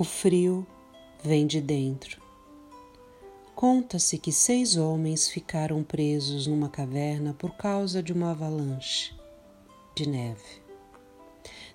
[0.00, 0.64] O frio
[1.24, 2.22] vem de dentro.
[3.56, 9.12] Conta-se que seis homens ficaram presos numa caverna por causa de uma avalanche
[9.96, 10.62] de neve.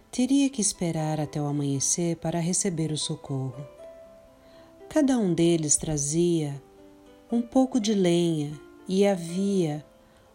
[0.10, 3.68] Teria que esperar até o amanhecer para receber o socorro.
[4.88, 6.64] Cada um deles trazia
[7.30, 9.86] um pouco de lenha e havia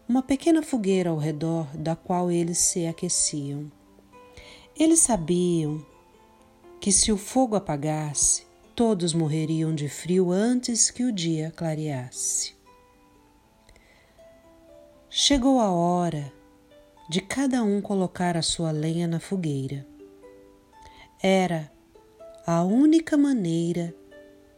[0.07, 3.71] uma pequena fogueira ao redor da qual eles se aqueciam.
[4.77, 5.83] Eles sabiam
[6.79, 12.53] que se o fogo apagasse, todos morreriam de frio antes que o dia clareasse.
[15.09, 16.31] Chegou a hora
[17.09, 19.85] de cada um colocar a sua lenha na fogueira.
[21.21, 21.69] Era
[22.45, 23.93] a única maneira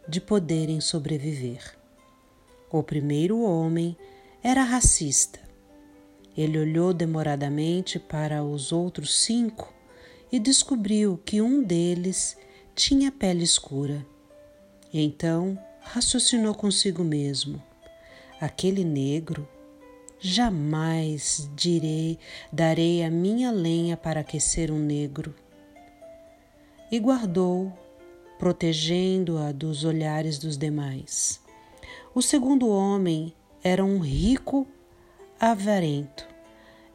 [0.08, 1.76] de poderem sobreviver.
[2.70, 3.98] O primeiro homem
[4.44, 5.40] era racista.
[6.38, 9.74] Ele olhou demoradamente para os outros cinco
[10.32, 12.38] e descobriu que um deles
[12.74, 14.06] tinha pele escura.
[14.94, 17.62] Então raciocinou consigo mesmo:
[18.40, 19.48] aquele negro,
[20.20, 22.18] jamais direi,
[22.52, 25.36] darei a minha lenha para aquecer um negro.
[26.92, 27.72] E guardou,
[28.38, 31.40] protegendo-a dos olhares dos demais.
[32.14, 34.68] O segundo homem era um rico
[35.40, 36.31] avarento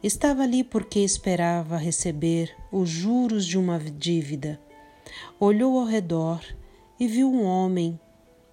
[0.07, 4.57] Estava ali porque esperava receber os juros de uma dívida.
[5.37, 6.41] Olhou ao redor
[6.97, 7.99] e viu um homem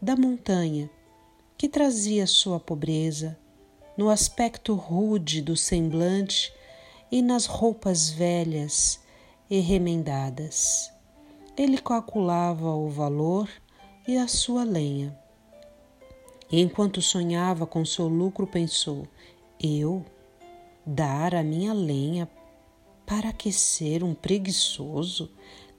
[0.02, 0.90] da montanha
[1.56, 3.38] que trazia sua pobreza
[3.96, 6.52] no aspecto rude do semblante
[7.08, 8.98] e nas roupas velhas
[9.48, 10.90] e remendadas.
[11.56, 13.48] Ele calculava o valor
[14.08, 15.16] e a sua lenha.
[16.50, 19.06] E enquanto sonhava com seu lucro, pensou:
[19.62, 20.04] Eu
[20.86, 22.28] dar a minha lenha
[23.06, 25.30] para aquecer um preguiçoso?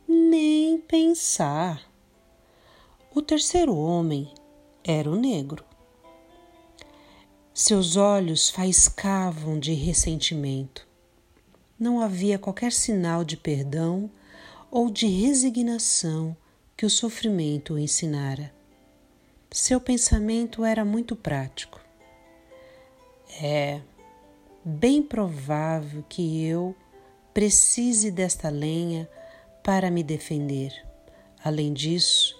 [0.08, 1.82] Nem pensar.
[3.14, 4.32] O terceiro homem
[4.84, 5.64] era o negro.
[7.54, 10.86] Seus olhos faiscavam de ressentimento.
[11.80, 14.10] Não havia qualquer sinal de perdão
[14.70, 16.36] ou de resignação
[16.76, 18.54] que o sofrimento o ensinara.
[19.50, 21.80] Seu pensamento era muito prático.
[23.42, 23.80] É,
[24.68, 26.76] bem provável que eu
[27.32, 29.08] precise desta lenha
[29.64, 30.74] para me defender.
[31.44, 32.36] Além disso,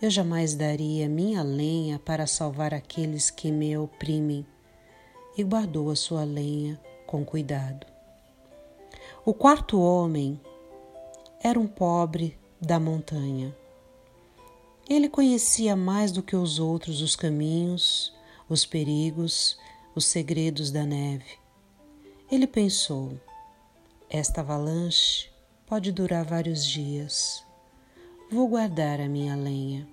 [0.00, 4.46] eu jamais daria minha lenha para salvar aqueles que me oprimem,
[5.36, 7.86] e guardou a sua lenha com cuidado.
[9.24, 10.40] O quarto homem
[11.42, 13.54] era um pobre da montanha.
[14.88, 18.12] Ele conhecia mais do que os outros os caminhos,
[18.48, 19.58] os perigos,
[19.94, 21.38] os segredos da neve.
[22.30, 23.18] Ele pensou:
[24.08, 25.28] esta avalanche
[25.66, 27.44] pode durar vários dias.
[28.30, 29.88] Vou guardar a minha lenha.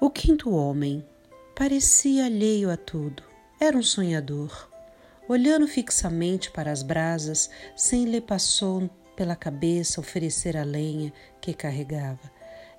[0.00, 1.06] O quinto homem
[1.54, 3.22] parecia alheio a tudo.
[3.60, 4.68] Era um sonhador.
[5.28, 12.30] Olhando fixamente para as brasas, sem lhe passou pela cabeça oferecer a lenha que carregava.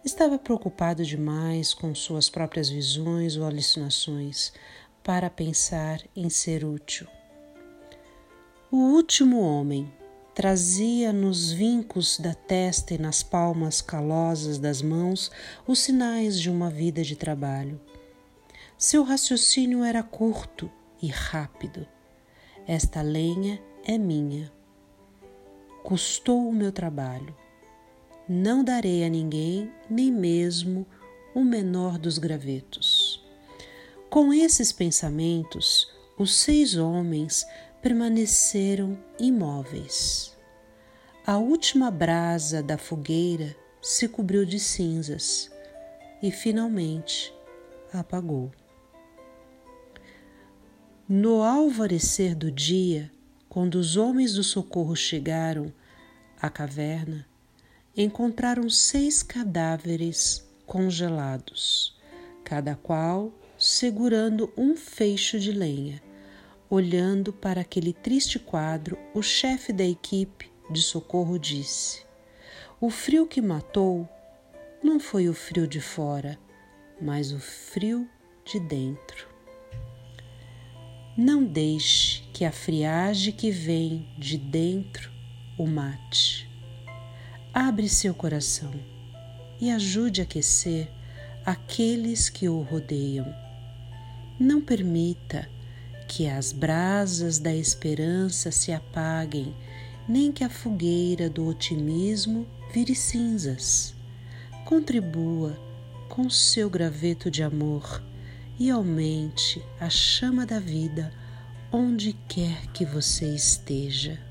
[0.03, 4.51] Estava preocupado demais com suas próprias visões ou alucinações
[5.03, 7.07] para pensar em ser útil.
[8.71, 9.91] O último homem
[10.35, 15.31] trazia nos vincos da testa e nas palmas calosas das mãos
[15.65, 17.81] os sinais de uma vida de trabalho.
[18.77, 20.69] Seu raciocínio era curto
[21.01, 21.87] e rápido.
[22.67, 24.51] Esta lenha é minha.
[25.81, 27.35] Custou o meu trabalho.
[28.27, 30.85] Não darei a ninguém, nem mesmo
[31.33, 33.19] o menor dos gravetos.
[34.11, 37.47] Com esses pensamentos, os seis homens
[37.81, 40.37] permaneceram imóveis.
[41.25, 45.49] A última brasa da fogueira se cobriu de cinzas
[46.21, 47.33] e finalmente
[47.93, 48.51] apagou.
[51.07, 53.09] No alvorecer do dia,
[53.47, 55.73] quando os homens do socorro chegaram
[56.39, 57.25] à caverna,
[57.95, 61.97] encontraram seis cadáveres congelados,
[62.43, 66.08] cada qual segurando um feixe de lenha
[66.71, 72.05] Olhando para aquele triste quadro, o chefe da equipe de socorro disse:
[72.79, 74.07] O frio que matou
[74.83, 76.37] não foi o frio de fora,
[77.01, 78.07] mas o frio
[78.45, 79.27] de dentro.
[81.17, 85.11] Não deixe que a friagem que vem de dentro
[85.57, 86.47] o mate.
[87.51, 88.71] Abre seu coração
[89.59, 90.87] e ajude a aquecer
[91.43, 93.25] aqueles que o rodeiam.
[94.39, 95.49] Não permita
[96.09, 99.55] que as brasas da esperança se apaguem,
[100.07, 103.93] nem que a fogueira do otimismo vire cinzas.
[104.65, 105.57] contribua
[106.09, 108.03] com seu graveto de amor
[108.59, 111.13] e aumente a chama da vida
[111.71, 114.28] onde quer que você esteja.